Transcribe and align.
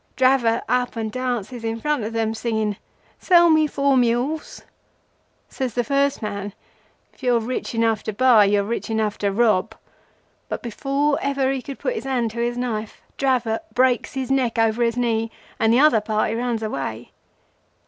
Dravot 0.15 0.63
up 0.67 0.95
and 0.95 1.11
dances 1.11 1.63
in 1.63 1.79
front 1.79 2.03
of 2.03 2.11
them, 2.11 2.33
singing,—'Sell 2.33 3.51
me 3.51 3.67
four 3.67 3.95
mules.' 3.95 4.63
Says 5.47 5.75
the 5.75 5.83
first 5.83 6.23
man,—'If 6.23 7.21
you 7.21 7.35
are 7.35 7.39
rich 7.39 7.75
enough 7.75 8.01
to 8.05 8.13
buy, 8.13 8.45
you 8.45 8.61
are 8.61 8.63
rich 8.63 8.89
enough 8.89 9.19
to 9.19 9.31
rob;' 9.31 9.75
but 10.49 10.63
before 10.63 11.19
ever 11.21 11.51
he 11.51 11.61
could 11.61 11.77
put 11.77 11.93
his 11.93 12.05
hand 12.05 12.31
to 12.31 12.39
his 12.39 12.57
knife, 12.57 13.03
Dravot 13.19 13.61
breaks 13.75 14.13
his 14.15 14.31
neck 14.31 14.57
over 14.57 14.81
his 14.81 14.97
knee, 14.97 15.29
and 15.59 15.71
the 15.71 15.79
other 15.79 16.01
party 16.01 16.33
runs 16.33 16.63
away. 16.63 17.11